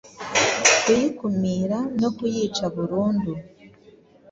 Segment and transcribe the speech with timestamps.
[0.81, 3.31] kuyikumira no kuyica burundu.